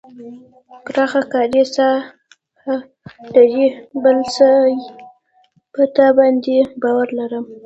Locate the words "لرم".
7.19-7.45